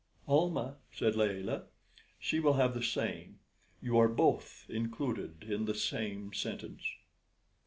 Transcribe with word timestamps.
"Almah," 0.27 0.77
said 0.91 1.15
Layelah 1.15 1.65
"she 2.17 2.39
will 2.39 2.53
have 2.53 2.73
the 2.73 2.81
same; 2.81 3.37
you 3.83 3.99
are 3.99 4.07
both 4.07 4.65
included 4.67 5.43
in 5.43 5.65
the 5.65 5.75
same 5.75 6.33
sentence." 6.33 6.81